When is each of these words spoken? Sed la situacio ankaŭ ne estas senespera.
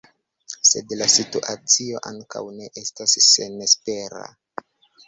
Sed 0.69 0.95
la 1.01 1.07
situacio 1.17 2.01
ankaŭ 2.13 2.43
ne 2.57 2.73
estas 2.85 3.17
senespera. 3.29 4.29